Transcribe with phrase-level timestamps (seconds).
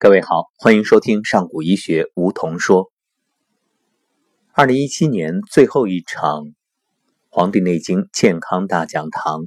[0.00, 2.92] 各位好，欢迎收听上古医学梧桐说。
[4.52, 6.44] 二零一七年最后一场
[7.28, 9.40] 《黄帝内经健康大讲堂》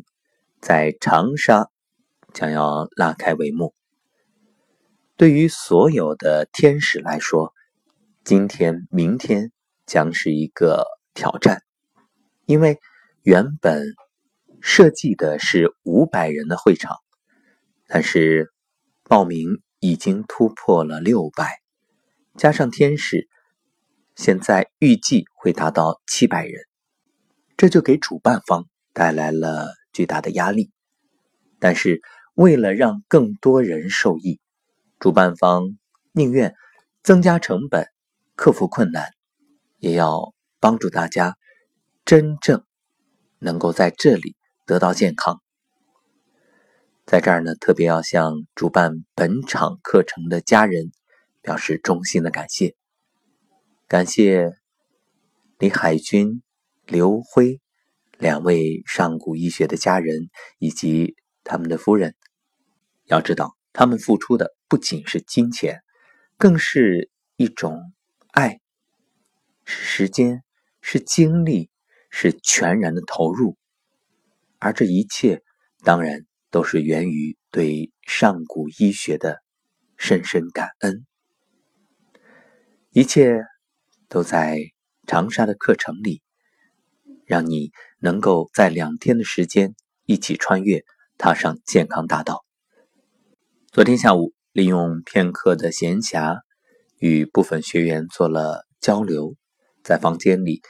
[0.59, 1.69] 在长沙
[2.33, 3.73] 将要拉开帷幕。
[5.15, 7.53] 对于所有的天使来说，
[8.25, 9.53] 今天、明天
[9.85, 11.63] 将是一个挑战，
[12.45, 12.77] 因为
[13.23, 13.85] 原本
[14.59, 16.97] 设计的是五百人的会场，
[17.87, 18.51] 但是
[19.05, 19.61] 报名。
[19.81, 21.59] 已经突破了六百，
[22.37, 23.27] 加上天使，
[24.15, 26.61] 现在预计会达到七百人，
[27.57, 30.71] 这就给主办方带来了巨大的压力。
[31.59, 31.99] 但是，
[32.35, 34.39] 为了让更多人受益，
[34.99, 35.63] 主办方
[36.11, 36.53] 宁愿
[37.01, 37.87] 增加成本、
[38.35, 39.09] 克服困难，
[39.79, 41.37] 也要帮助大家
[42.05, 42.63] 真正
[43.39, 44.35] 能够在这里
[44.67, 45.41] 得到健康。
[47.05, 50.91] 在这儿呢，特别要向主办本场课程的家人
[51.41, 52.75] 表示衷心的感谢。
[53.87, 54.53] 感谢
[55.57, 56.41] 李海军、
[56.85, 57.59] 刘辉
[58.17, 62.15] 两位上古医学的家人以及他们的夫人。
[63.05, 65.81] 要知道，他们付出的不仅是金钱，
[66.37, 67.91] 更是一种
[68.31, 68.61] 爱，
[69.65, 70.43] 是时间，
[70.81, 71.69] 是精力，
[72.09, 73.57] 是全然的投入。
[74.59, 75.41] 而这一切，
[75.83, 76.25] 当然。
[76.51, 79.41] 都是源于对上古医学的
[79.97, 81.05] 深深感恩，
[82.91, 83.41] 一切
[84.09, 84.59] 都在
[85.07, 86.21] 长沙的课程里，
[87.25, 89.73] 让你能够在两天的时间
[90.05, 90.83] 一起穿越，
[91.17, 92.43] 踏上健康大道。
[93.71, 96.41] 昨天下午，利用片刻的闲暇，
[96.99, 99.35] 与部分学员做了交流，
[99.83, 100.61] 在房间里，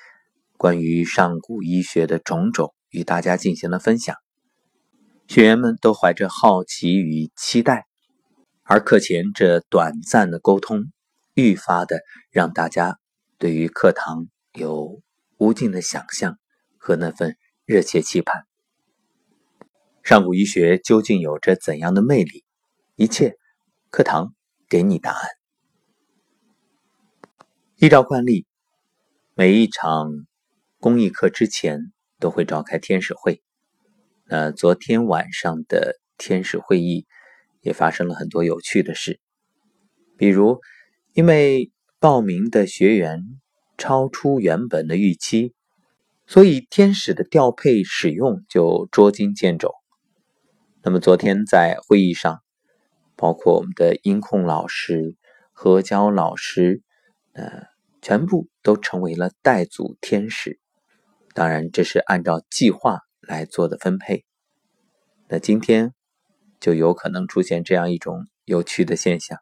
[0.58, 4.16] 关于上古医学的种种，与大家进行了分享。
[5.32, 7.88] 学员们都怀着好奇与期待，
[8.64, 10.92] 而课前这短暂的沟通，
[11.36, 12.02] 愈发的
[12.32, 13.00] 让大家
[13.38, 15.02] 对于课堂有
[15.38, 16.38] 无尽的想象
[16.78, 18.44] 和那份热切期盼。
[20.04, 22.44] 上古医学究竟有着怎样的魅力？
[22.98, 23.38] 一切，
[23.90, 24.36] 课堂
[24.68, 25.30] 给你答案。
[27.78, 28.46] 依照惯例，
[29.34, 30.12] 每一场
[30.82, 33.42] 公益课之前都会召开天使会。
[34.32, 37.06] 呃昨天晚上的天使会议
[37.60, 39.20] 也发生了很多有趣的事，
[40.16, 40.62] 比如
[41.12, 41.70] 因为
[42.00, 43.26] 报名的学员
[43.78, 45.54] 超出原本的预期，
[46.26, 49.74] 所以天使的调配使用就捉襟见肘。
[50.82, 52.42] 那么昨天在会议上，
[53.18, 55.18] 包括我们的音控老师、
[55.52, 56.82] 何娇老师，
[57.34, 57.64] 呃，
[58.02, 60.58] 全部都成为了带组天使。
[61.34, 63.02] 当然，这是按照计划。
[63.22, 64.26] 来做的分配，
[65.28, 65.94] 那今天
[66.60, 69.38] 就有可能出现这样一种有趣的现象：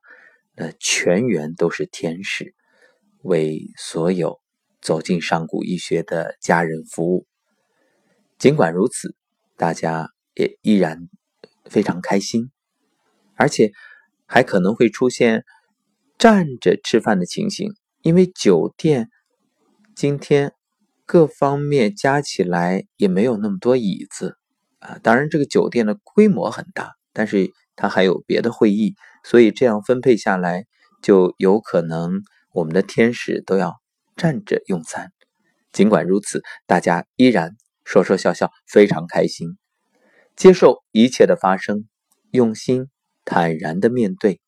[0.55, 2.53] 那全员都是天使，
[3.21, 4.41] 为所有
[4.81, 7.25] 走进上古医学的家人服务。
[8.37, 9.15] 尽管如此，
[9.55, 11.09] 大家也依然
[11.65, 12.51] 非常开心，
[13.35, 13.71] 而且
[14.25, 15.45] 还可能会出现
[16.17, 19.09] 站着吃饭的情形，因为酒店
[19.95, 20.53] 今天。
[21.11, 24.37] 各方面加起来也没有那么多椅子
[24.77, 24.99] 啊！
[25.01, 28.93] 当然，这个酒店的规模很大，但是它还有别的会议，
[29.23, 30.65] 所以这样分配下来，
[31.01, 32.21] 就有可能
[32.53, 33.81] 我们的天使都要
[34.17, 35.11] 站着用餐。
[35.71, 39.57] 尽管如此，大家依然说说笑笑，非常开心，
[40.35, 41.87] 接受一切的发生，
[42.29, 42.85] 用心
[43.25, 44.39] 坦然的面对，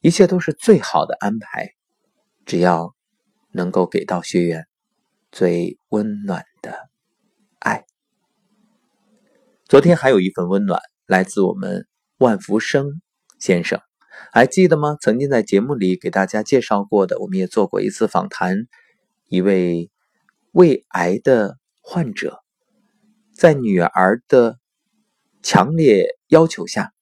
[0.00, 1.70] 一切都是最好的安排。
[2.46, 2.94] 只要
[3.50, 4.67] 能够给到学员。
[5.30, 6.88] 最温暖的
[7.58, 7.84] 爱。
[9.66, 11.86] 昨天还有一份温暖来自我们
[12.18, 13.00] 万福生
[13.38, 13.80] 先生，
[14.32, 14.96] 还记得吗？
[15.00, 18.66] 曾经在节目里给大家介绍过的，我们也做过一次访谈。
[19.28, 19.90] 一位
[20.52, 22.42] 胃癌的患者，
[23.34, 24.58] 在女儿的
[25.42, 26.92] 强烈要求下，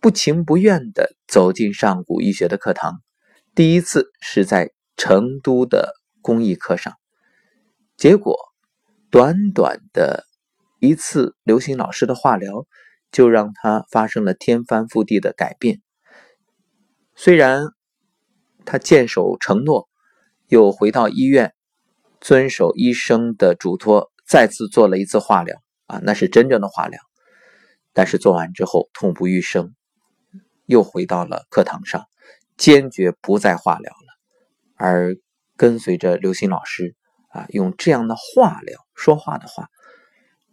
[0.00, 3.00] 不情不愿的走进上古医学的课堂。
[3.54, 6.94] 第一次是在成都的公益课上。
[7.96, 8.36] 结果，
[9.10, 10.24] 短短的
[10.80, 12.66] 一次刘星老师的化疗，
[13.10, 15.80] 就让他发生了天翻覆地的改变。
[17.14, 17.68] 虽然
[18.66, 19.88] 他坚守承诺，
[20.48, 21.54] 又回到医院，
[22.20, 27.00] 遵守医生的嘱托，再次做了一次化疗啊，那是真正的化疗。
[27.94, 29.74] 但是做完之后痛不欲生，
[30.66, 32.04] 又回到了课堂上，
[32.58, 34.18] 坚决不再化疗了，
[34.74, 35.16] 而
[35.56, 36.94] 跟随着刘星老师。
[37.36, 39.68] 啊，用这样的话聊说话的话，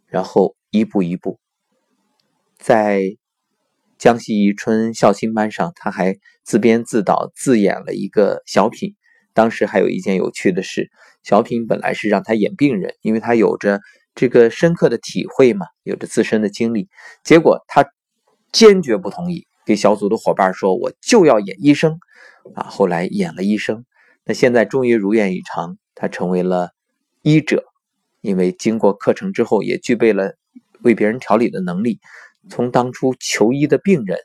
[0.06, 1.40] 然后一步一步，
[2.58, 3.02] 在
[3.98, 8.96] 江西宜春孝心班上，他还自编自导自演了一个小品。
[9.34, 10.92] 当时还有一件有趣的事，
[11.24, 13.80] 小品本来是让他演病人，因为他有着
[14.14, 16.90] 这个深刻的体会嘛，有着自身的经历。
[17.24, 17.86] 结果他
[18.52, 21.98] 坚决不同意，给小组的伙伴说：“我就要演医生。”
[22.56, 23.86] 啊，后来演了医生，
[24.26, 26.72] 那现在终于如愿以偿，他成为了
[27.22, 27.66] 医者。
[28.22, 30.36] 因为经过课程之后，也具备了
[30.82, 32.00] 为别人调理的能力，
[32.50, 34.18] 从当初求医的病人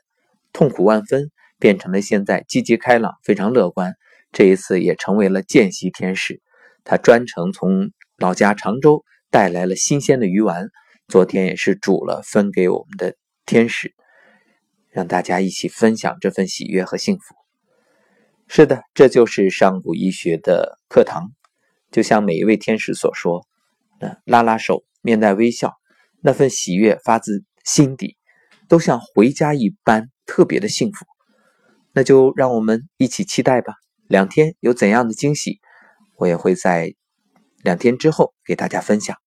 [0.53, 3.95] 痛苦万分，变成了现在积极开朗、非常乐观。
[4.31, 6.41] 这一次也成为了见习天使，
[6.85, 10.69] 他专程从老家常州带来了新鲜的鱼丸，
[11.09, 13.93] 昨天也是煮了分给我们的天使，
[14.91, 17.35] 让大家一起分享这份喜悦和幸福。
[18.47, 21.31] 是的，这就是上古医学的课堂，
[21.91, 23.45] 就像每一位天使所说。
[24.23, 25.73] 拉拉手，面带微笑，
[26.21, 28.15] 那份喜悦发自心底，
[28.69, 31.05] 都像回家一般特别的幸福。
[31.91, 33.73] 那就让我们一起期待吧。
[34.07, 35.59] 两天有怎样的惊喜，
[36.15, 36.93] 我也会在
[37.61, 39.17] 两天之后给大家分享。